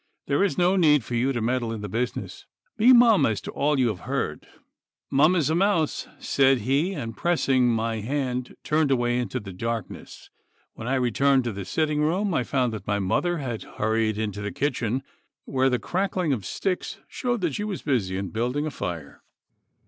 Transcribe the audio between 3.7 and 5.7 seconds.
that you have heard.' 'Mum as a